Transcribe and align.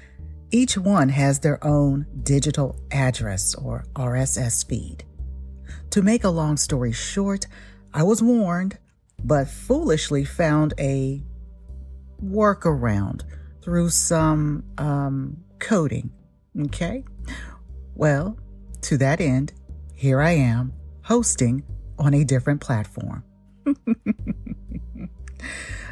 Each 0.52 0.78
one 0.78 1.10
has 1.10 1.40
their 1.40 1.64
own 1.66 2.06
digital 2.24 2.76
address 2.92 3.56
or 3.56 3.86
RSS 3.96 4.68
feed. 4.68 5.06
To 5.92 6.02
make 6.02 6.24
a 6.24 6.30
long 6.30 6.56
story 6.56 6.94
short, 6.94 7.48
I 7.94 8.04
was 8.04 8.24
warned, 8.24 8.78
but 9.22 9.50
foolishly 9.50 10.24
found 10.24 10.74
a 10.80 11.22
workaround 12.24 13.24
through 13.62 13.90
some 13.90 14.64
um, 14.78 15.44
coding. 15.60 16.12
Okay? 16.58 17.04
Well, 17.94 18.38
to 18.84 18.98
that 19.00 19.20
end, 19.20 19.52
here 19.94 20.22
I 20.22 20.32
am 20.32 20.72
hosting 21.04 21.64
on 22.00 22.14
a 22.14 22.24
different 22.24 22.62
platform. 22.62 23.26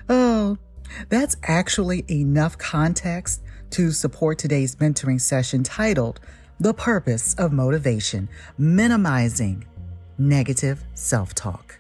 oh, 0.10 0.58
that's 1.10 1.36
actually 1.44 2.06
enough 2.10 2.58
context 2.58 3.44
to 3.72 3.92
support 3.92 4.38
today's 4.38 4.78
mentoring 4.78 5.20
session 5.20 5.62
titled 5.62 6.22
The 6.58 6.74
Purpose 6.74 7.34
of 7.36 7.52
Motivation 7.52 8.30
Minimizing 8.58 9.66
Negative 10.20 10.84
Self 10.96 11.34
Talk. 11.34 11.80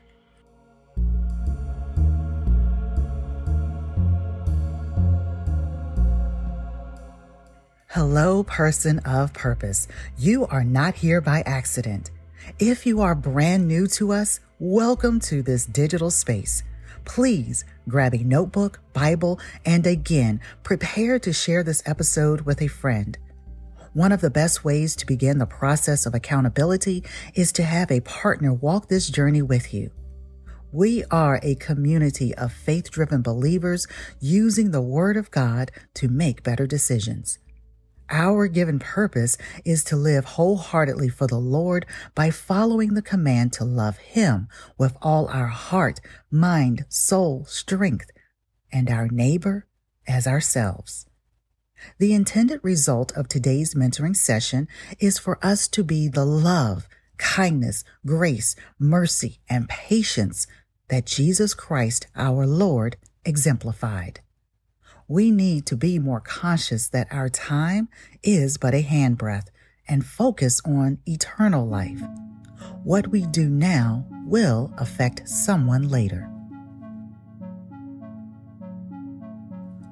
Hello, 7.87 8.43
person 8.43 8.99
of 8.99 9.33
purpose. 9.33 9.89
You 10.17 10.47
are 10.47 10.63
not 10.63 10.95
here 10.95 11.19
by 11.19 11.41
accident. 11.45 12.11
If 12.59 12.85
you 12.85 13.01
are 13.01 13.13
brand 13.13 13.67
new 13.67 13.87
to 13.87 14.13
us, 14.13 14.39
welcome 14.57 15.19
to 15.21 15.41
this 15.41 15.65
digital 15.65 16.09
space. 16.09 16.63
Please 17.03 17.65
grab 17.89 18.13
a 18.13 18.23
notebook, 18.23 18.79
Bible, 18.93 19.37
and 19.65 19.85
again, 19.85 20.39
prepare 20.63 21.19
to 21.19 21.33
share 21.33 21.61
this 21.61 21.83
episode 21.85 22.41
with 22.41 22.61
a 22.61 22.67
friend. 22.67 23.17
One 23.93 24.11
of 24.11 24.21
the 24.21 24.29
best 24.29 24.63
ways 24.63 24.95
to 24.97 25.05
begin 25.05 25.39
the 25.39 25.47
process 25.47 26.05
of 26.05 26.13
accountability 26.13 27.03
is 27.33 27.51
to 27.53 27.63
have 27.63 27.89
a 27.89 28.01
partner 28.01 28.53
walk 28.53 28.87
this 28.87 29.09
journey 29.09 29.41
with 29.41 29.73
you. 29.73 29.89
We 30.71 31.03
are 31.05 31.39
a 31.41 31.55
community 31.55 32.35
of 32.35 32.53
faith 32.53 32.91
driven 32.91 33.23
believers 33.23 33.87
using 34.19 34.69
the 34.69 34.81
Word 34.81 35.17
of 35.17 35.31
God 35.31 35.71
to 35.95 36.07
make 36.07 36.43
better 36.43 36.67
decisions. 36.67 37.39
Our 38.11 38.47
given 38.47 38.77
purpose 38.77 39.37
is 39.65 39.83
to 39.85 39.95
live 39.95 40.25
wholeheartedly 40.25 41.09
for 41.09 41.25
the 41.25 41.39
Lord 41.39 41.87
by 42.13 42.29
following 42.29 42.93
the 42.93 43.01
command 43.01 43.53
to 43.53 43.63
love 43.63 43.97
Him 43.97 44.47
with 44.77 44.95
all 45.01 45.27
our 45.29 45.47
heart, 45.47 45.99
mind, 46.29 46.85
soul, 46.89 47.45
strength, 47.45 48.11
and 48.71 48.89
our 48.91 49.07
neighbor 49.07 49.65
as 50.07 50.27
ourselves. 50.27 51.08
The 51.97 52.13
intended 52.13 52.59
result 52.63 53.11
of 53.13 53.27
today's 53.27 53.73
mentoring 53.73 54.15
session 54.15 54.67
is 54.99 55.17
for 55.17 55.43
us 55.45 55.67
to 55.69 55.83
be 55.83 56.07
the 56.07 56.25
love, 56.25 56.87
kindness, 57.17 57.83
grace, 58.05 58.55
mercy, 58.77 59.39
and 59.49 59.69
patience 59.69 60.47
that 60.89 61.05
Jesus 61.05 61.53
Christ, 61.53 62.07
our 62.15 62.45
Lord, 62.45 62.97
exemplified 63.25 64.21
we 65.09 65.31
need 65.31 65.65
to 65.65 65.75
be 65.75 65.97
more 65.97 66.21
conscious 66.21 66.87
that 66.89 67.07
our 67.11 67.29
time 67.29 67.89
is 68.21 68.57
but 68.57 68.75
a 68.75 68.83
handbreadth 68.83 69.47
and 69.87 70.05
focus 70.05 70.61
on 70.63 70.99
eternal 71.07 71.67
life. 71.67 71.99
What 72.83 73.07
we 73.07 73.25
do 73.25 73.49
now 73.49 74.05
will 74.25 74.71
affect 74.77 75.27
someone 75.27 75.89
later. 75.89 76.29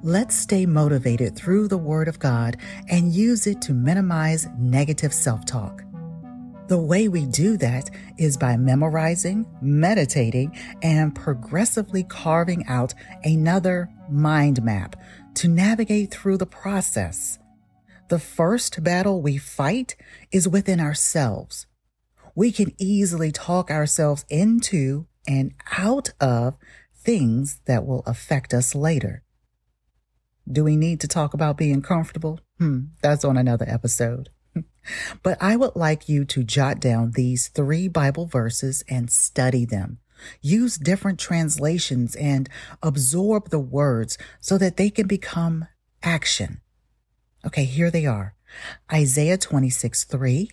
Let's 0.07 0.37
stay 0.37 0.65
motivated 0.65 1.35
through 1.35 1.67
the 1.67 1.77
Word 1.77 2.07
of 2.07 2.17
God 2.17 2.55
and 2.87 3.11
use 3.11 3.45
it 3.45 3.61
to 3.63 3.73
minimize 3.73 4.47
negative 4.57 5.13
self 5.13 5.45
talk. 5.45 5.83
The 6.69 6.77
way 6.77 7.09
we 7.09 7.25
do 7.25 7.57
that 7.57 7.89
is 8.17 8.37
by 8.37 8.55
memorizing, 8.55 9.45
meditating, 9.61 10.57
and 10.81 11.13
progressively 11.13 12.03
carving 12.03 12.65
out 12.67 12.93
another 13.25 13.89
mind 14.09 14.63
map 14.63 14.95
to 15.33 15.49
navigate 15.49 16.11
through 16.11 16.37
the 16.37 16.45
process. 16.45 17.37
The 18.07 18.19
first 18.19 18.81
battle 18.81 19.21
we 19.21 19.37
fight 19.37 19.97
is 20.31 20.47
within 20.47 20.79
ourselves. 20.79 21.67
We 22.33 22.53
can 22.53 22.71
easily 22.77 23.33
talk 23.33 23.69
ourselves 23.69 24.23
into 24.29 25.07
and 25.27 25.51
out 25.77 26.13
of 26.21 26.55
things 26.95 27.59
that 27.65 27.85
will 27.85 28.03
affect 28.05 28.53
us 28.53 28.73
later. 28.73 29.25
Do 30.49 30.63
we 30.63 30.77
need 30.77 31.01
to 31.01 31.07
talk 31.07 31.33
about 31.33 31.57
being 31.57 31.81
comfortable? 31.81 32.39
Hmm, 32.57 32.85
that's 33.01 33.25
on 33.25 33.37
another 33.37 33.65
episode. 33.67 34.29
but 35.23 35.37
I 35.41 35.55
would 35.55 35.75
like 35.75 36.07
you 36.07 36.25
to 36.25 36.43
jot 36.43 36.79
down 36.79 37.11
these 37.11 37.49
three 37.49 37.87
Bible 37.87 38.25
verses 38.25 38.83
and 38.89 39.11
study 39.11 39.65
them. 39.65 39.99
Use 40.41 40.77
different 40.77 41.19
translations 41.19 42.15
and 42.15 42.49
absorb 42.81 43.49
the 43.49 43.59
words 43.59 44.17
so 44.39 44.57
that 44.57 44.77
they 44.77 44.89
can 44.89 45.07
become 45.07 45.67
action. 46.01 46.61
Okay, 47.45 47.65
here 47.65 47.91
they 47.91 48.05
are. 48.05 48.35
Isaiah 48.91 49.37
26 49.37 50.05
3, 50.05 50.49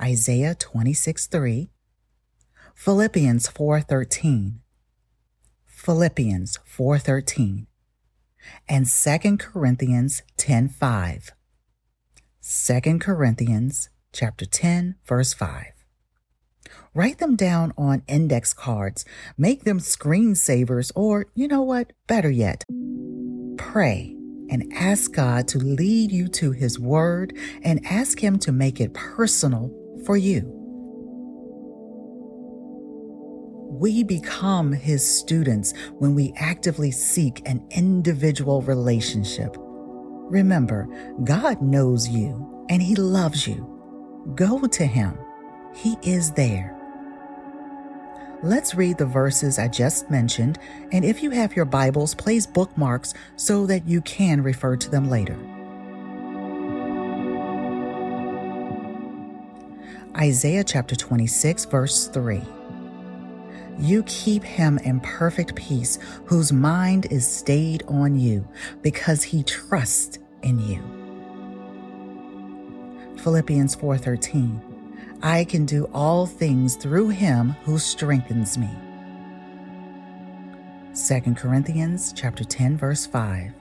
Isaiah 0.00 0.54
26 0.54 1.26
3, 1.26 1.70
Philippians 2.74 3.48
4 3.48 3.80
13, 3.80 4.60
Philippians 5.66 6.58
4 6.64 6.98
13, 6.98 7.65
and 8.68 8.86
2 8.86 9.36
Corinthians 9.38 10.22
10 10.36 10.68
5. 10.68 11.32
2 12.42 12.98
Corinthians 12.98 13.90
chapter 14.12 14.46
10 14.46 14.96
verse 15.04 15.32
5. 15.32 15.66
Write 16.94 17.18
them 17.18 17.36
down 17.36 17.72
on 17.76 18.02
index 18.08 18.52
cards, 18.52 19.04
make 19.36 19.64
them 19.64 19.78
screensavers, 19.78 20.90
or 20.94 21.26
you 21.34 21.46
know 21.46 21.62
what? 21.62 21.92
Better 22.06 22.30
yet, 22.30 22.64
pray 23.58 24.16
and 24.48 24.72
ask 24.72 25.12
God 25.12 25.48
to 25.48 25.58
lead 25.58 26.10
you 26.10 26.28
to 26.28 26.52
His 26.52 26.78
Word 26.78 27.36
and 27.62 27.84
ask 27.84 28.20
Him 28.20 28.38
to 28.40 28.52
make 28.52 28.80
it 28.80 28.94
personal 28.94 29.70
for 30.04 30.16
you. 30.16 30.65
We 33.78 34.04
become 34.04 34.72
his 34.72 35.06
students 35.06 35.74
when 35.98 36.14
we 36.14 36.32
actively 36.36 36.90
seek 36.90 37.46
an 37.46 37.62
individual 37.68 38.62
relationship. 38.62 39.54
Remember, 39.58 40.88
God 41.24 41.60
knows 41.60 42.08
you 42.08 42.64
and 42.70 42.80
he 42.80 42.94
loves 42.94 43.46
you. 43.46 44.32
Go 44.34 44.66
to 44.66 44.86
him. 44.86 45.18
He 45.74 45.98
is 46.02 46.32
there. 46.32 46.74
Let's 48.42 48.74
read 48.74 48.96
the 48.96 49.04
verses 49.04 49.58
I 49.58 49.68
just 49.68 50.10
mentioned, 50.10 50.58
and 50.90 51.04
if 51.04 51.22
you 51.22 51.28
have 51.30 51.54
your 51.54 51.66
Bibles, 51.66 52.14
place 52.14 52.46
bookmarks 52.46 53.12
so 53.36 53.66
that 53.66 53.86
you 53.86 54.00
can 54.00 54.42
refer 54.42 54.76
to 54.76 54.90
them 54.90 55.10
later. 55.10 55.36
Isaiah 60.16 60.64
chapter 60.64 60.96
26, 60.96 61.66
verse 61.66 62.08
3. 62.08 62.42
You 63.78 64.02
keep 64.04 64.42
him 64.42 64.78
in 64.78 65.00
perfect 65.00 65.54
peace, 65.54 65.98
whose 66.24 66.52
mind 66.52 67.06
is 67.10 67.26
stayed 67.28 67.82
on 67.88 68.18
you, 68.18 68.46
because 68.82 69.22
he 69.22 69.42
trusts 69.42 70.18
in 70.42 70.58
you. 70.58 70.82
Philippians 73.18 73.74
4:13. 73.76 74.60
I 75.22 75.44
can 75.44 75.66
do 75.66 75.84
all 75.92 76.26
things 76.26 76.76
through 76.76 77.08
him 77.08 77.56
who 77.64 77.78
strengthens 77.78 78.56
me. 78.56 78.70
2 80.94 81.34
Corinthians 81.34 82.12
chapter 82.14 82.44
10 82.44 82.76
verse 82.76 83.04
5 83.06 83.52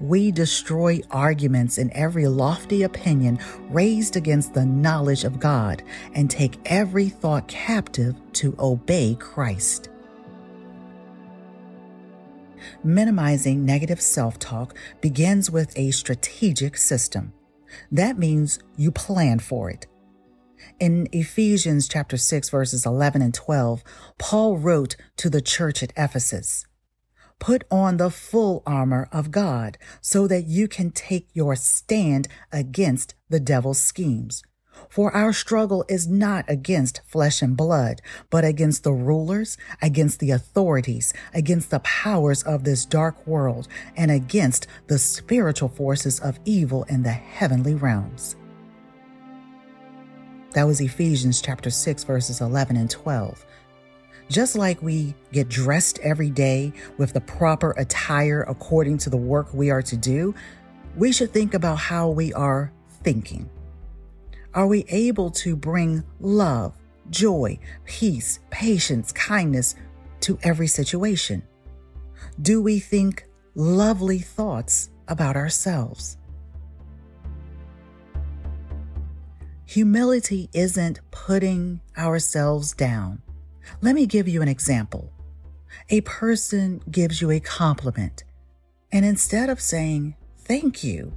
we 0.00 0.30
destroy 0.30 1.00
arguments 1.10 1.78
and 1.78 1.90
every 1.92 2.26
lofty 2.26 2.82
opinion 2.82 3.38
raised 3.70 4.16
against 4.16 4.54
the 4.54 4.64
knowledge 4.64 5.24
of 5.24 5.40
God 5.40 5.82
and 6.14 6.30
take 6.30 6.58
every 6.66 7.08
thought 7.08 7.48
captive 7.48 8.14
to 8.34 8.54
obey 8.58 9.16
Christ. 9.18 9.88
Minimizing 12.82 13.64
negative 13.64 14.00
self 14.00 14.38
talk 14.38 14.76
begins 15.00 15.50
with 15.50 15.76
a 15.78 15.90
strategic 15.90 16.76
system. 16.76 17.32
That 17.90 18.18
means 18.18 18.58
you 18.76 18.90
plan 18.90 19.38
for 19.38 19.70
it. 19.70 19.86
In 20.80 21.08
Ephesians 21.12 21.88
chapter 21.88 22.16
6 22.16 22.50
verses 22.50 22.86
11 22.86 23.22
and 23.22 23.34
12, 23.34 23.84
Paul 24.18 24.56
wrote 24.56 24.96
to 25.16 25.30
the 25.30 25.42
church 25.42 25.82
at 25.82 25.92
Ephesus, 25.96 26.66
Put 27.38 27.64
on 27.70 27.96
the 27.96 28.10
full 28.10 28.62
armor 28.66 29.08
of 29.12 29.30
God 29.30 29.78
so 30.00 30.26
that 30.28 30.46
you 30.46 30.68
can 30.68 30.90
take 30.90 31.28
your 31.32 31.56
stand 31.56 32.28
against 32.52 33.14
the 33.28 33.40
devil's 33.40 33.80
schemes. 33.80 34.42
For 34.88 35.14
our 35.14 35.32
struggle 35.32 35.84
is 35.88 36.08
not 36.08 36.44
against 36.48 37.00
flesh 37.06 37.42
and 37.42 37.56
blood, 37.56 38.00
but 38.30 38.44
against 38.44 38.82
the 38.82 38.92
rulers, 38.92 39.56
against 39.80 40.20
the 40.20 40.30
authorities, 40.30 41.12
against 41.32 41.70
the 41.70 41.80
powers 41.80 42.42
of 42.42 42.64
this 42.64 42.84
dark 42.84 43.26
world, 43.26 43.68
and 43.96 44.10
against 44.10 44.66
the 44.88 44.98
spiritual 44.98 45.68
forces 45.68 46.20
of 46.20 46.38
evil 46.44 46.84
in 46.84 47.02
the 47.02 47.12
heavenly 47.12 47.74
realms. 47.74 48.36
That 50.52 50.66
was 50.66 50.80
Ephesians 50.80 51.42
chapter 51.42 51.70
6 51.70 52.04
verses 52.04 52.40
11 52.40 52.76
and 52.76 52.88
12. 52.88 53.44
Just 54.28 54.56
like 54.56 54.82
we 54.82 55.14
get 55.32 55.48
dressed 55.48 55.98
every 56.00 56.30
day 56.30 56.72
with 56.96 57.12
the 57.12 57.20
proper 57.20 57.72
attire 57.72 58.42
according 58.42 58.98
to 58.98 59.10
the 59.10 59.16
work 59.16 59.52
we 59.52 59.70
are 59.70 59.82
to 59.82 59.96
do, 59.96 60.34
we 60.96 61.12
should 61.12 61.32
think 61.32 61.54
about 61.54 61.76
how 61.76 62.08
we 62.08 62.32
are 62.32 62.72
thinking. 63.02 63.48
Are 64.54 64.66
we 64.66 64.84
able 64.88 65.30
to 65.32 65.56
bring 65.56 66.04
love, 66.20 66.74
joy, 67.10 67.58
peace, 67.84 68.38
patience, 68.50 69.12
kindness 69.12 69.74
to 70.20 70.38
every 70.42 70.68
situation? 70.68 71.42
Do 72.40 72.62
we 72.62 72.78
think 72.78 73.26
lovely 73.54 74.20
thoughts 74.20 74.90
about 75.08 75.36
ourselves? 75.36 76.16
Humility 79.66 80.48
isn't 80.52 81.00
putting 81.10 81.80
ourselves 81.98 82.74
down. 82.74 83.23
Let 83.80 83.94
me 83.94 84.06
give 84.06 84.28
you 84.28 84.42
an 84.42 84.48
example. 84.48 85.12
A 85.90 86.00
person 86.02 86.80
gives 86.90 87.20
you 87.20 87.30
a 87.30 87.40
compliment, 87.40 88.24
and 88.92 89.04
instead 89.04 89.50
of 89.50 89.60
saying, 89.60 90.16
Thank 90.38 90.84
you, 90.84 91.12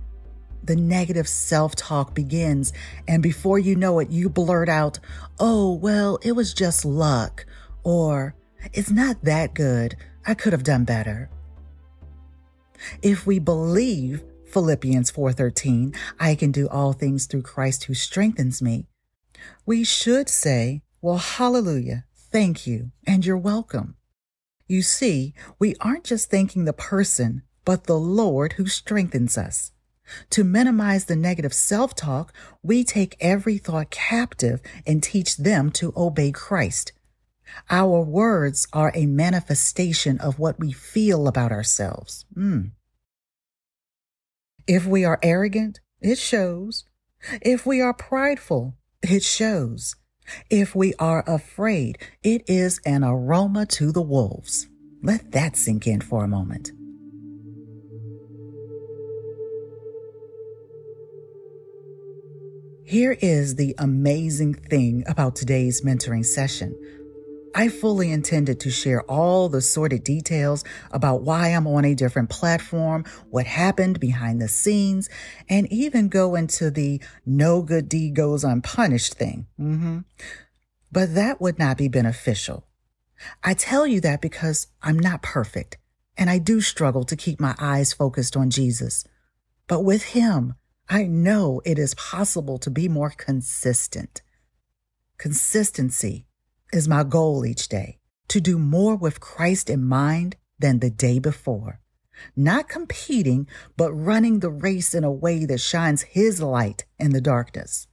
the 0.64 0.76
negative 0.76 1.28
self 1.28 1.76
talk 1.76 2.14
begins, 2.16 2.74
and 3.08 3.22
before 3.22 3.60
you 3.60 3.76
know 3.76 4.00
it, 4.00 4.10
you 4.10 4.30
blurt 4.30 4.70
out, 4.70 5.00
Oh, 5.40 5.74
well, 5.74 6.20
it 6.24 6.34
was 6.34 6.54
just 6.54 6.86
luck, 6.86 7.46
or 7.84 8.36
It's 8.74 8.92
not 8.92 9.24
that 9.24 9.54
good. 9.54 9.96
I 10.26 10.34
could 10.34 10.54
have 10.54 10.64
done 10.64 10.84
better. 10.84 11.30
If 13.02 13.26
we 13.26 13.40
believe 13.40 14.24
Philippians 14.52 15.12
4:13, 15.12 15.96
I 16.20 16.36
can 16.36 16.52
do 16.52 16.68
all 16.68 16.94
things 16.94 17.26
through 17.26 17.44
Christ 17.44 17.86
who 17.86 17.94
strengthens 17.94 18.62
me, 18.62 18.88
we 19.66 19.84
should 19.84 20.30
say, 20.30 20.82
well, 21.02 21.18
hallelujah. 21.18 22.06
Thank 22.32 22.68
you, 22.68 22.92
and 23.06 23.26
you're 23.26 23.38
welcome. 23.38 23.96
You 24.68 24.82
see, 24.82 25.34
we 25.60 25.76
aren't 25.80 26.04
just 26.04 26.30
thanking 26.30 26.66
the 26.66 26.74
person, 26.74 27.44
but 27.64 27.86
the 27.86 27.98
Lord 27.98 28.54
who 28.54 28.68
strengthens 28.68 29.38
us. 29.38 29.72
To 30.32 30.44
minimize 30.44 31.06
the 31.06 31.16
negative 31.16 31.54
self 31.54 31.96
talk, 31.96 32.34
we 32.62 32.84
take 32.84 33.16
every 33.20 33.58
thought 33.58 33.92
captive 33.92 34.62
and 34.86 35.02
teach 35.02 35.38
them 35.38 35.72
to 35.72 35.94
obey 35.96 36.32
Christ. 36.32 36.92
Our 37.70 38.02
words 38.02 38.68
are 38.74 38.92
a 38.94 39.06
manifestation 39.06 40.20
of 40.20 40.40
what 40.40 40.60
we 40.60 40.72
feel 40.72 41.28
about 41.28 41.52
ourselves. 41.52 42.26
Mm. 42.36 42.72
If 44.68 44.86
we 44.86 45.06
are 45.06 45.20
arrogant, 45.24 45.80
it 46.02 46.18
shows. 46.18 46.84
If 47.42 47.66
we 47.66 47.82
are 47.82 47.94
prideful, 47.94 48.76
it 49.02 49.24
shows. 49.24 49.96
If 50.50 50.76
we 50.76 50.94
are 51.00 51.24
afraid, 51.28 51.98
it 52.24 52.44
is 52.48 52.80
an 52.86 53.04
aroma 53.04 53.66
to 53.68 53.92
the 53.92 54.02
wolves. 54.02 54.68
Let 55.04 55.32
that 55.32 55.56
sink 55.56 55.88
in 55.88 56.02
for 56.02 56.24
a 56.24 56.28
moment. 56.28 56.72
Here 62.84 63.18
is 63.22 63.56
the 63.56 63.76
amazing 63.78 64.54
thing 64.54 65.04
about 65.08 65.36
today's 65.36 65.82
mentoring 65.82 66.26
session. 66.26 66.74
I 67.56 67.70
fully 67.70 68.12
intended 68.12 68.60
to 68.62 68.70
share 68.70 69.02
all 69.04 69.50
the 69.50 69.62
sordid 69.62 70.04
details 70.04 70.64
about 70.92 71.24
why 71.24 71.50
I'm 71.50 71.68
on 71.68 71.86
a 71.86 71.96
different 71.96 72.30
platform, 72.30 73.06
what 73.30 73.46
happened 73.46 74.00
behind 74.00 74.42
the 74.42 74.48
scenes, 74.48 75.10
and 75.50 75.72
even 75.72 76.10
go 76.10 76.36
into 76.36 76.70
the 76.70 77.02
no 77.26 77.62
good 77.62 77.90
deed 77.90 78.16
goes 78.16 78.44
unpunished 78.44 79.16
thing. 79.16 79.48
Mm-hmm. 79.60 80.00
But 80.92 81.16
that 81.16 81.42
would 81.42 81.60
not 81.60 81.78
be 81.78 81.88
beneficial. 81.88 82.66
I 83.44 83.54
tell 83.54 83.88
you 83.88 84.00
that 84.02 84.22
because 84.22 84.68
I'm 84.82 85.00
not 85.00 85.24
perfect 85.24 85.78
and 86.18 86.30
I 86.30 86.38
do 86.38 86.62
struggle 86.62 87.04
to 87.06 87.16
keep 87.16 87.40
my 87.40 87.56
eyes 87.60 87.94
focused 87.94 88.38
on 88.38 88.50
Jesus. 88.50 89.04
But 89.68 89.82
with 89.82 90.04
him, 90.04 90.56
I 90.90 91.04
know 91.04 91.62
it 91.66 91.78
is 91.78 91.94
possible 91.96 92.58
to 92.60 92.70
be 92.70 92.88
more 92.88 93.10
consistent. 93.10 94.22
Consistency 95.18 96.27
is 96.72 96.88
my 96.88 97.04
goal 97.04 97.46
each 97.46 97.68
day 97.68 98.00
to 98.28 98.42
do 98.42 98.58
more 98.58 98.96
with 98.96 99.20
Christ 99.20 99.70
in 99.70 99.84
mind 99.84 100.36
than 100.60 100.80
the 100.80 100.90
day 100.90 101.20
before. 101.20 101.80
Not 102.36 102.68
competing, 102.68 103.48
but 103.76 103.94
running 103.94 104.40
the 104.40 104.50
race 104.50 104.94
in 104.94 105.04
a 105.04 105.12
way 105.12 105.46
that 105.46 105.60
shines 105.60 106.02
His 106.02 106.42
light 106.42 106.86
in 106.98 107.12
the 107.12 107.22
darkness. 107.22 107.88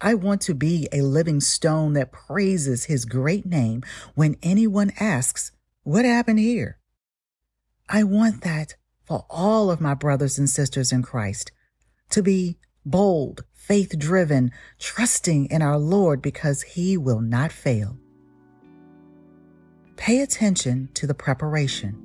I 0.00 0.14
want 0.14 0.40
to 0.42 0.54
be 0.54 0.88
a 0.90 1.02
living 1.02 1.40
stone 1.40 1.92
that 1.92 2.12
praises 2.12 2.84
His 2.84 3.04
great 3.04 3.46
name 3.46 3.82
when 4.14 4.36
anyone 4.42 4.92
asks, 4.98 5.52
What 5.84 6.04
happened 6.04 6.38
here? 6.38 6.78
I 7.88 8.04
want 8.04 8.42
that 8.42 8.76
for 9.02 9.26
all 9.28 9.70
of 9.70 9.80
my 9.80 9.94
brothers 9.94 10.38
and 10.38 10.48
sisters 10.48 10.92
in 10.92 11.02
Christ 11.02 11.52
to 12.10 12.22
be 12.22 12.58
bold, 12.84 13.44
faith 13.54 13.98
driven, 13.98 14.50
trusting 14.78 15.46
in 15.46 15.62
our 15.62 15.78
Lord 15.78 16.22
because 16.22 16.62
He 16.62 16.96
will 16.96 17.20
not 17.20 17.52
fail. 17.52 17.96
Pay 19.96 20.20
attention 20.20 20.88
to 20.94 21.06
the 21.06 21.14
preparation. 21.14 21.96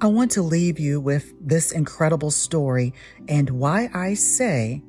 I 0.00 0.08
want 0.08 0.30
to 0.32 0.42
leave 0.42 0.78
you 0.78 1.00
with 1.00 1.32
this 1.40 1.72
incredible 1.72 2.30
story 2.30 2.92
and 3.28 3.48
why 3.48 3.88
I 3.94 4.12
say, 4.12 4.82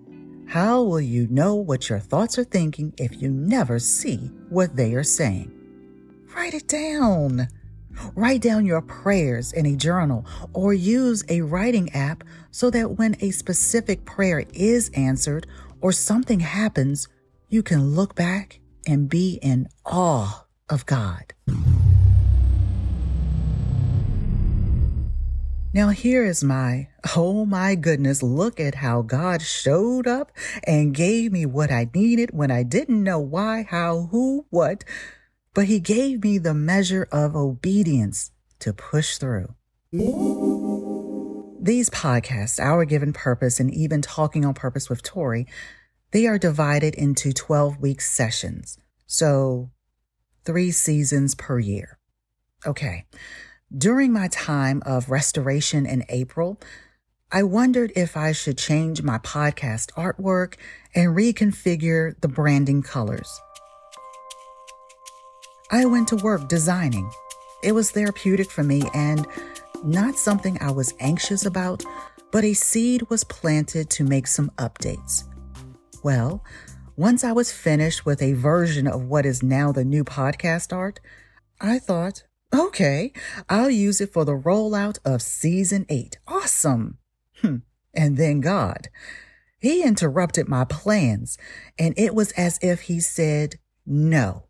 How 0.47 0.83
will 0.83 0.99
you 0.99 1.27
know 1.29 1.55
what 1.55 1.87
your 1.87 1.99
thoughts 1.99 2.37
are 2.37 2.43
thinking 2.43 2.93
if 2.97 3.21
you 3.21 3.29
never 3.29 3.79
see 3.79 4.31
what 4.49 4.75
they 4.75 4.93
are 4.95 5.03
saying? 5.03 5.53
Write 6.35 6.53
it 6.53 6.67
down. 6.67 7.47
Write 8.15 8.41
down 8.41 8.65
your 8.65 8.81
prayers 8.81 9.53
in 9.53 9.65
a 9.65 9.75
journal 9.75 10.25
or 10.53 10.73
use 10.73 11.23
a 11.29 11.41
writing 11.41 11.91
app 11.93 12.23
so 12.51 12.69
that 12.69 12.97
when 12.97 13.15
a 13.21 13.31
specific 13.31 14.05
prayer 14.05 14.45
is 14.53 14.89
answered 14.93 15.47
or 15.81 15.91
something 15.91 16.39
happens, 16.39 17.07
you 17.49 17.63
can 17.63 17.95
look 17.95 18.15
back 18.15 18.59
and 18.87 19.09
be 19.09 19.39
in 19.41 19.67
awe 19.85 20.45
of 20.69 20.85
God. 20.85 21.33
Now, 25.73 25.89
here 25.89 26.25
is 26.25 26.43
my, 26.43 26.87
oh 27.15 27.45
my 27.45 27.75
goodness, 27.75 28.23
look 28.23 28.59
at 28.59 28.73
how 28.73 29.03
God 29.03 29.43
showed 29.43 30.07
up 30.07 30.31
and 30.63 30.95
gave 30.95 31.31
me 31.31 31.45
what 31.45 31.71
I 31.71 31.87
needed 31.93 32.31
when 32.31 32.49
I 32.49 32.63
didn't 32.63 33.03
know 33.03 33.19
why, 33.19 33.67
how, 33.69 34.07
who, 34.09 34.47
what 34.49 34.83
but 35.57 35.65
he 35.65 35.79
gave 35.79 36.23
me 36.23 36.37
the 36.37 36.53
measure 36.53 37.07
of 37.11 37.35
obedience 37.35 38.29
to 38.59 38.71
push 38.71 39.17
through. 39.17 39.55
These 41.59 41.89
podcasts, 41.89 42.59
Our 42.59 42.85
Given 42.85 43.11
Purpose 43.11 43.59
and 43.59 43.73
even 43.73 44.03
Talking 44.03 44.45
on 44.45 44.53
Purpose 44.53 44.87
with 44.87 45.01
Tori, 45.01 45.47
They 46.11 46.27
are 46.27 46.37
divided 46.37 46.93
into 46.93 47.33
12 47.33 47.79
week 47.79 48.01
sessions, 48.01 48.77
so 49.07 49.71
three 50.45 50.69
seasons 50.69 51.33
per 51.33 51.57
year. 51.57 51.97
Okay. 52.63 53.05
During 53.75 54.13
my 54.13 54.27
time 54.27 54.83
of 54.85 55.09
restoration 55.09 55.87
in 55.87 56.05
April, 56.07 56.61
I 57.31 57.41
wondered 57.41 57.91
if 57.95 58.15
I 58.15 58.31
should 58.31 58.59
change 58.59 59.01
my 59.01 59.17
podcast 59.17 59.91
artwork 59.93 60.53
and 60.93 61.17
reconfigure 61.17 62.13
the 62.21 62.27
branding 62.27 62.83
colors. 62.83 63.41
I 65.69 65.85
went 65.85 66.07
to 66.09 66.15
work 66.15 66.47
designing. 66.47 67.09
It 67.61 67.73
was 67.73 67.91
therapeutic 67.91 68.49
for 68.49 68.63
me 68.63 68.83
and 68.93 69.27
not 69.83 70.15
something 70.15 70.57
I 70.61 70.71
was 70.71 70.93
anxious 70.99 71.45
about, 71.45 71.83
but 72.31 72.43
a 72.43 72.53
seed 72.53 73.09
was 73.09 73.23
planted 73.23 73.89
to 73.91 74.03
make 74.03 74.27
some 74.27 74.49
updates. 74.57 75.23
Well, 76.03 76.43
once 76.95 77.23
I 77.23 77.31
was 77.31 77.51
finished 77.51 78.05
with 78.05 78.21
a 78.21 78.33
version 78.33 78.87
of 78.87 79.03
what 79.03 79.25
is 79.25 79.43
now 79.43 79.71
the 79.71 79.85
new 79.85 80.03
podcast 80.03 80.71
art, 80.71 80.99
I 81.59 81.79
thought, 81.79 82.23
okay, 82.53 83.11
I'll 83.49 83.69
use 83.69 83.99
it 83.99 84.13
for 84.13 84.23
the 84.23 84.37
rollout 84.37 84.99
of 85.03 85.21
season 85.21 85.85
eight. 85.89 86.17
Awesome. 86.27 86.97
Hmm. 87.41 87.57
And 87.93 88.17
then 88.17 88.39
God, 88.39 88.87
he 89.59 89.83
interrupted 89.83 90.47
my 90.47 90.63
plans, 90.63 91.37
and 91.77 91.93
it 91.97 92.15
was 92.15 92.31
as 92.33 92.57
if 92.61 92.81
he 92.81 92.99
said, 92.99 93.55
no, 93.85 94.46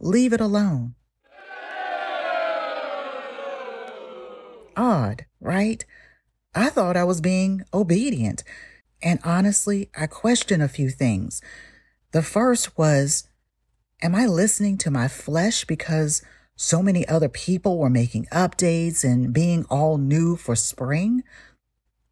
leave 0.00 0.32
it 0.32 0.40
alone. 0.40 0.94
Odd, 4.76 5.26
right? 5.40 5.84
I 6.54 6.70
thought 6.70 6.96
I 6.96 7.04
was 7.04 7.20
being 7.20 7.62
obedient. 7.72 8.42
And 9.02 9.20
honestly, 9.24 9.90
I 9.96 10.06
questioned 10.06 10.62
a 10.62 10.68
few 10.68 10.90
things. 10.90 11.40
The 12.12 12.22
first 12.22 12.76
was, 12.76 13.28
am 14.02 14.14
I 14.14 14.26
listening 14.26 14.78
to 14.78 14.90
my 14.90 15.08
flesh 15.08 15.64
because 15.64 16.22
so 16.56 16.82
many 16.82 17.06
other 17.08 17.28
people 17.28 17.78
were 17.78 17.90
making 17.90 18.26
updates 18.32 19.04
and 19.04 19.32
being 19.32 19.64
all 19.70 19.96
new 19.96 20.36
for 20.36 20.56
spring? 20.56 21.22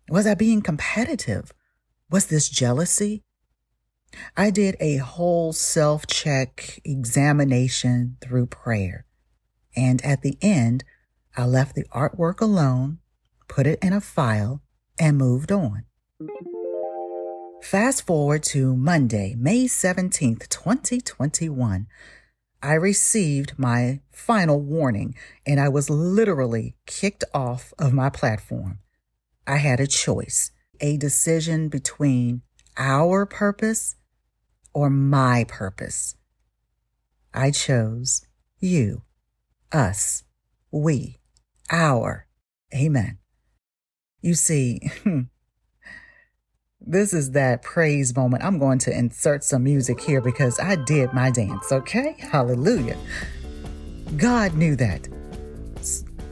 Was 0.09 0.26
I 0.26 0.35
being 0.35 0.62
competitive? 0.62 1.52
Was 2.11 2.26
this 2.26 2.49
jealousy? 2.49 3.25
I 4.37 4.50
did 4.50 4.77
a 4.81 4.97
whole 4.97 5.53
self 5.53 6.07
check 6.07 6.81
examination 6.85 8.17
through 8.21 8.47
prayer. 8.47 9.05
And 9.77 10.05
at 10.05 10.23
the 10.23 10.38
end, 10.43 10.85
I 11.37 11.45
left 11.45 11.75
the 11.75 11.85
artwork 11.95 12.41
alone, 12.41 12.99
put 13.47 13.67
it 13.67 13.79
in 13.81 13.93
a 13.93 14.00
file, 14.00 14.62
and 14.99 15.17
moved 15.17 15.53
on. 15.53 15.85
Fast 17.62 18.07
forward 18.07 18.43
to 18.45 18.75
Monday, 18.75 19.35
May 19.37 19.67
17th, 19.67 20.49
2021. 20.49 21.87
I 22.62 22.75
received 22.75 23.59
my 23.59 24.00
final 24.11 24.61
warning 24.61 25.15
and 25.47 25.61
I 25.61 25.69
was 25.69 25.91
literally 25.91 26.77
kicked 26.87 27.25
off 27.33 27.73
of 27.79 27.93
my 27.93 28.11
platform. 28.11 28.79
I 29.47 29.57
had 29.57 29.81
a 29.81 29.87
choice, 29.87 30.50
a 30.81 30.97
decision 30.97 31.69
between 31.69 32.43
our 32.78 33.26
purpose 33.26 33.97
or 34.73 34.88
my 34.88 35.44
purpose. 35.49 36.16
I 37.35 37.50
chose 37.50 38.25
you, 38.61 39.02
us, 39.73 40.25
we, 40.70 41.18
our. 41.70 42.26
Amen. 42.75 43.18
You 44.20 44.35
see, 44.35 44.90
this 46.80 47.12
is 47.12 47.32
that 47.32 47.62
praise 47.62 48.14
moment. 48.16 48.44
I'm 48.44 48.58
going 48.58 48.78
to 48.80 48.97
insert 48.97 49.44
some 49.44 49.64
music 49.64 50.00
here 50.00 50.20
because 50.20 50.58
I 50.61 50.76
did 50.76 51.12
my 51.12 51.30
dance, 51.30 51.70
okay? 51.73 52.16
Hallelujah. 52.18 52.97
God 54.16 54.54
knew 54.54 54.76
that. 54.76 55.08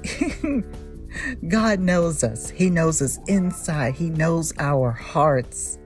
God 1.48 1.80
knows 1.80 2.24
us. 2.24 2.50
He 2.50 2.70
knows 2.70 3.02
us 3.02 3.18
inside. 3.26 3.94
He 3.94 4.10
knows 4.10 4.52
our 4.58 4.90
hearts. 4.90 5.78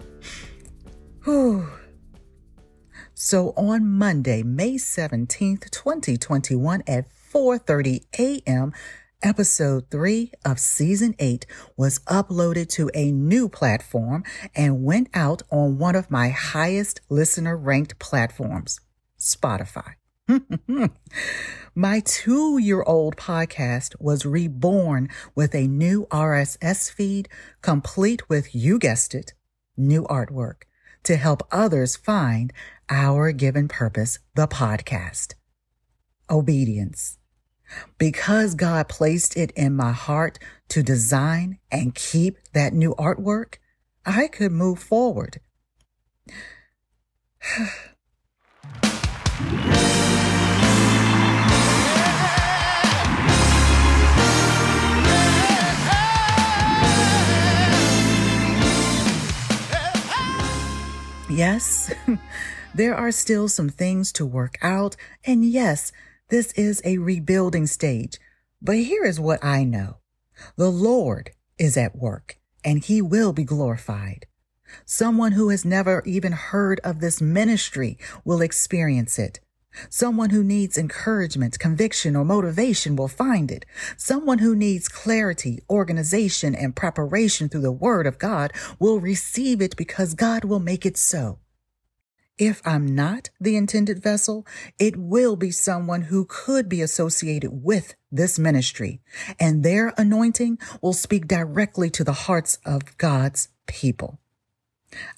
Whew. 1.25 1.69
So 3.13 3.51
on 3.51 3.87
Monday, 3.87 4.43
May 4.43 4.77
17th, 4.77 5.71
2021 5.71 6.83
at 6.87 7.05
4:30 7.11 8.07
a.m., 8.19 8.73
episode 9.23 9.91
3 9.91 10.33
of 10.47 10.59
season 10.59 11.15
8 11.19 11.45
was 11.77 11.99
uploaded 12.07 12.71
to 12.71 12.91
a 12.95 13.13
new 13.13 13.51
platform 13.51 14.25
and 14.57 14.83
went 14.83 15.11
out 15.13 15.43
on 15.51 15.77
one 15.77 15.95
of 15.95 16.11
my 16.11 16.31
highest 16.31 17.03
listener 17.11 17.55
ranked 17.55 17.99
platforms, 17.99 18.81
Spotify. 19.19 19.97
My 21.75 22.01
two 22.01 22.57
year 22.57 22.83
old 22.85 23.19
podcast 23.19 23.95
was 24.01 24.25
reborn 24.25 25.11
with 25.35 25.55
a 25.55 25.67
new 25.67 26.07
RSS 26.07 26.91
feed, 26.91 27.29
complete 27.61 28.27
with, 28.31 28.55
you 28.55 28.79
guessed 28.79 29.15
it, 29.15 29.35
new 29.77 30.05
artwork 30.05 30.63
to 31.05 31.17
help 31.17 31.43
others 31.51 31.97
find 31.97 32.53
our 32.89 33.33
given 33.33 33.69
purpose, 33.69 34.19
the 34.35 34.47
podcast. 34.47 35.35
Obedience. 36.29 37.19
Because 37.99 38.55
God 38.55 38.89
placed 38.89 39.37
it 39.37 39.53
in 39.53 39.77
my 39.77 39.93
heart 39.93 40.39
to 40.71 40.83
design 40.83 41.59
and 41.71 41.95
keep 41.95 42.39
that 42.53 42.73
new 42.73 42.95
artwork, 42.97 43.57
I 44.05 44.27
could 44.29 44.53
move 44.53 44.79
forward. 44.81 45.41
Yes, 61.61 61.93
there 62.75 62.95
are 62.95 63.13
still 63.13 63.47
some 63.47 63.69
things 63.69 64.13
to 64.13 64.25
work 64.25 64.57
out. 64.63 64.97
And 65.27 65.45
yes, 65.45 65.93
this 66.31 66.53
is 66.53 66.81
a 66.87 66.97
rebuilding 66.97 67.67
stage. 67.67 68.19
But 68.63 68.77
here 68.77 69.05
is 69.05 69.21
what 69.21 69.45
I 69.45 69.65
know. 69.65 69.99
The 70.57 70.71
Lord 70.71 71.33
is 71.59 71.77
at 71.77 71.95
work 71.95 72.39
and 72.65 72.83
he 72.83 73.03
will 73.03 73.35
be 73.35 73.45
glorified. 73.45 74.25
Someone 74.87 75.33
who 75.33 75.51
has 75.51 75.63
never 75.63 76.03
even 76.07 76.33
heard 76.33 76.81
of 76.83 77.01
this 77.01 77.21
ministry 77.21 77.99
will 78.25 78.41
experience 78.41 79.19
it. 79.19 79.41
Someone 79.91 80.31
who 80.31 80.43
needs 80.43 80.79
encouragement, 80.79 81.59
conviction, 81.59 82.17
or 82.17 82.25
motivation 82.25 82.97
will 82.97 83.07
find 83.09 83.51
it. 83.51 83.67
Someone 83.99 84.39
who 84.39 84.57
needs 84.57 84.89
clarity, 84.89 85.61
organization, 85.69 86.55
and 86.55 86.75
preparation 86.75 87.51
through 87.51 87.61
the 87.61 87.71
Word 87.71 88.07
of 88.07 88.19
God 88.19 88.53
will 88.79 88.99
receive 88.99 89.61
it 89.61 89.77
because 89.77 90.15
God 90.15 90.45
will 90.45 90.59
make 90.59 90.87
it 90.87 90.97
so. 90.97 91.39
If 92.41 92.63
I'm 92.65 92.87
not 92.87 93.29
the 93.39 93.55
intended 93.55 94.03
vessel, 94.03 94.47
it 94.79 94.97
will 94.97 95.37
be 95.37 95.51
someone 95.51 96.01
who 96.01 96.25
could 96.25 96.71
be 96.71 96.81
associated 96.81 97.51
with 97.63 97.95
this 98.11 98.39
ministry, 98.39 99.03
and 99.39 99.63
their 99.63 99.93
anointing 99.99 100.59
will 100.81 100.95
speak 100.95 101.29
directly 101.29 101.91
to 101.91 102.03
the 102.03 102.15
hearts 102.15 102.57
of 102.65 102.97
God's 102.97 103.51
people. 103.67 104.21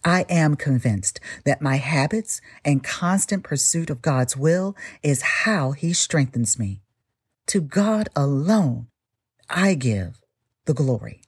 I 0.05 0.27
am 0.29 0.57
convinced 0.57 1.21
that 1.45 1.63
my 1.63 1.77
habits 1.77 2.41
and 2.65 2.83
constant 2.83 3.45
pursuit 3.45 3.89
of 3.89 4.03
God's 4.03 4.37
will 4.37 4.75
is 5.05 5.23
how 5.23 5.71
He 5.71 5.93
strengthens 5.93 6.59
me. 6.59 6.83
To 7.47 7.61
God 7.61 8.09
alone, 8.17 8.89
I 9.49 9.75
give 9.75 10.21
the 10.65 10.75
glory. 10.75 11.23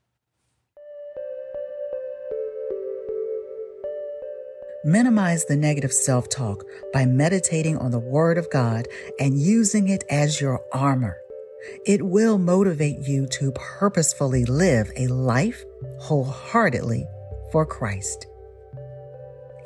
Minimize 4.87 5.47
the 5.47 5.57
negative 5.57 5.95
self 5.95 6.29
talk 6.29 6.62
by 6.93 7.07
meditating 7.07 7.79
on 7.79 7.91
the 7.91 7.99
Word 7.99 8.37
of 8.37 8.50
God 8.50 8.87
and 9.19 9.38
using 9.38 9.88
it 9.88 10.05
as 10.11 10.43
your 10.43 10.61
armor. 10.75 11.17
It 11.87 12.03
will 12.03 12.37
motivate 12.37 12.99
you 12.99 13.26
to 13.29 13.53
purposefully 13.53 14.45
live 14.45 14.93
a 14.95 15.07
life 15.07 15.64
wholeheartedly 16.00 17.07
for 17.50 17.64
Christ. 17.64 18.26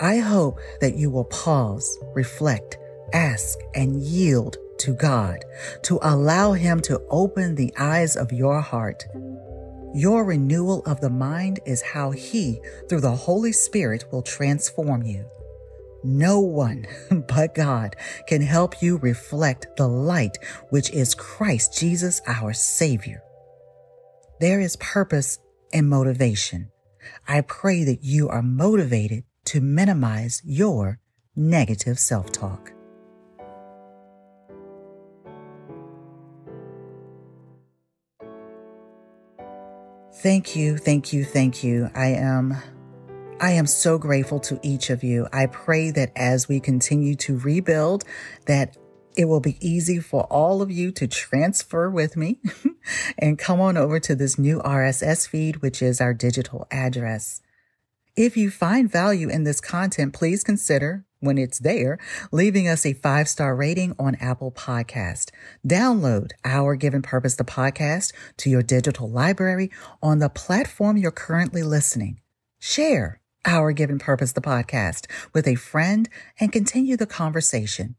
I 0.01 0.19
hope 0.19 0.61
that 0.81 0.95
you 0.95 1.11
will 1.11 1.25
pause, 1.25 1.99
reflect, 2.15 2.79
ask, 3.13 3.59
and 3.75 4.01
yield 4.01 4.57
to 4.79 4.95
God 4.95 5.45
to 5.83 5.99
allow 6.01 6.53
Him 6.53 6.81
to 6.83 7.03
open 7.11 7.57
the 7.57 7.75
eyes 7.77 8.15
of 8.15 8.33
your 8.33 8.61
heart. 8.61 9.05
Your 9.95 10.25
renewal 10.25 10.83
of 10.85 11.01
the 11.01 11.11
mind 11.11 11.61
is 11.65 11.81
how 11.81 12.11
He, 12.11 12.61
through 12.89 13.01
the 13.01 13.11
Holy 13.11 13.53
Spirit, 13.53 14.05
will 14.13 14.23
transform 14.23 15.03
you. 15.03 15.27
No 16.05 16.41
one 16.41 16.87
but 17.29 17.55
God 17.55 17.97
can 18.27 18.43
help 18.43 18.83
you 18.83 18.99
reflect 18.99 19.77
the 19.77 19.89
light 19.89 20.39
which 20.71 20.91
is 20.91 21.15
Christ 21.15 21.79
Jesus, 21.79 22.21
our 22.27 22.53
Savior. 22.53 23.23
There 24.41 24.61
is 24.61 24.77
purpose 24.77 25.39
and 25.73 25.89
motivation. 25.89 26.71
I 27.27 27.41
pray 27.41 27.85
that 27.85 28.05
you 28.05 28.29
are 28.29 28.43
motivated 28.43 29.25
to 29.47 29.61
minimize 29.61 30.43
your 30.45 31.01
negative 31.35 31.99
self 31.99 32.31
talk. 32.31 32.73
Thank 40.15 40.57
you, 40.57 40.77
thank 40.77 41.13
you, 41.13 41.25
thank 41.25 41.63
you. 41.63 41.91
I 41.95 42.07
am 42.09 42.57
I 43.41 43.53
am 43.53 43.67
so 43.67 43.99
grateful 43.99 44.41
to 44.41 44.59
each 44.65 44.91
of 44.91 45.05
you. 45.05 45.29
I 45.33 45.47
pray 45.47 45.93
that 45.93 46.11
as 46.17 46.49
we 46.49 46.59
continue 46.59 47.15
to 47.17 47.39
rebuild 47.39 48.03
that 48.47 48.77
it 49.17 49.27
will 49.27 49.41
be 49.41 49.59
easy 49.61 50.01
for 50.01 50.25
all 50.25 50.61
of 50.61 50.73
you 50.73 50.91
to 50.93 51.07
transfer 51.07 51.89
with 51.89 52.17
me 52.17 52.41
and 53.19 53.39
come 53.39 53.61
on 53.61 53.77
over 53.77 54.01
to 54.01 54.17
this 54.17 54.39
new 54.39 54.59
RSS 54.61 55.29
feed, 55.29 55.63
which 55.63 55.83
is 55.83 56.01
our 56.01 56.15
digital 56.15 56.67
address. 56.71 57.41
If 58.17 58.37
you 58.37 58.51
find 58.51 58.91
value 58.91 59.29
in 59.29 59.45
this 59.45 59.61
content, 59.61 60.15
please 60.15 60.43
consider 60.43 61.05
when 61.21 61.39
it's 61.39 61.59
there, 61.59 61.99
leaving 62.33 62.69
us 62.69 62.85
a 62.85 62.93
five 62.93 63.29
star 63.29 63.55
rating 63.55 63.95
on 63.99 64.15
Apple 64.17 64.53
Podcast. 64.53 65.31
Download 65.67 66.31
Our 66.45 66.77
Given 66.77 67.03
Purpose, 67.03 67.37
the 67.37 67.45
podcast 67.45 68.13
to 68.39 68.51
your 68.51 68.63
digital 68.63 69.11
library 69.11 69.71
on 70.03 70.19
the 70.19 70.29
platform 70.29 70.97
you're 70.97 71.11
currently 71.11 71.63
listening. 71.63 72.21
Share 72.59 73.21
Our 73.45 73.73
Given 73.73 73.99
Purpose, 73.99 74.33
the 74.33 74.41
podcast 74.41 75.07
with 75.33 75.47
a 75.47 75.55
friend 75.55 76.09
and 76.41 76.53
continue 76.53 76.97
the 76.97 77.07
conversation. 77.07 77.97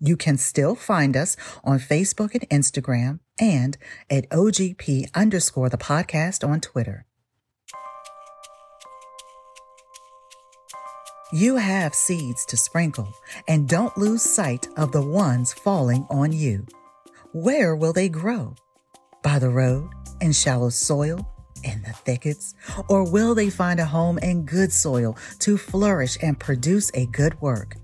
You 0.00 0.16
can 0.16 0.38
still 0.38 0.76
find 0.76 1.16
us 1.16 1.36
on 1.64 1.80
Facebook 1.80 2.34
and 2.34 2.48
Instagram 2.50 3.18
and 3.40 3.76
at 4.08 4.30
OGP 4.30 5.10
underscore 5.14 5.68
the 5.68 5.76
podcast 5.76 6.46
on 6.48 6.60
Twitter. 6.60 7.07
You 11.30 11.56
have 11.56 11.94
seeds 11.94 12.46
to 12.46 12.56
sprinkle, 12.56 13.12
and 13.48 13.68
don't 13.68 13.98
lose 13.98 14.22
sight 14.22 14.66
of 14.78 14.92
the 14.92 15.02
ones 15.02 15.52
falling 15.52 16.06
on 16.08 16.32
you. 16.32 16.66
Where 17.32 17.76
will 17.76 17.92
they 17.92 18.08
grow? 18.08 18.56
By 19.22 19.38
the 19.38 19.50
road, 19.50 19.90
in 20.22 20.32
shallow 20.32 20.70
soil, 20.70 21.28
in 21.62 21.82
the 21.82 21.92
thickets? 21.92 22.54
Or 22.88 23.04
will 23.04 23.34
they 23.34 23.50
find 23.50 23.78
a 23.78 23.84
home 23.84 24.16
in 24.20 24.46
good 24.46 24.72
soil 24.72 25.18
to 25.40 25.58
flourish 25.58 26.16
and 26.22 26.40
produce 26.40 26.90
a 26.94 27.04
good 27.06 27.38
work? 27.42 27.76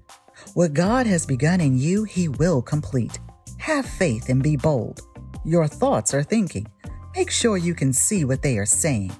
What 0.54 0.72
God 0.72 1.06
has 1.06 1.26
begun 1.26 1.60
in 1.60 1.76
you, 1.76 2.04
He 2.04 2.28
will 2.28 2.62
complete. 2.62 3.18
Have 3.58 3.84
faith 3.84 4.30
and 4.30 4.42
be 4.42 4.56
bold. 4.56 5.02
Your 5.44 5.68
thoughts 5.68 6.14
are 6.14 6.22
thinking. 6.22 6.66
Make 7.14 7.30
sure 7.30 7.58
you 7.58 7.74
can 7.74 7.92
see 7.92 8.24
what 8.24 8.40
they 8.40 8.56
are 8.56 8.64
saying. 8.64 9.14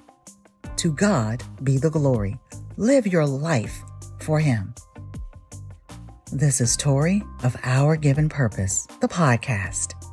To 0.76 0.92
God 0.92 1.42
be 1.62 1.76
the 1.76 1.90
glory. 1.90 2.38
Live 2.78 3.06
your 3.06 3.26
life 3.26 3.82
for 4.24 4.40
Him. 4.40 4.74
This 6.32 6.60
is 6.60 6.76
Tori 6.76 7.22
of 7.44 7.56
Our 7.62 7.96
Given 7.96 8.28
Purpose, 8.28 8.88
the 9.00 9.08
podcast. 9.08 10.03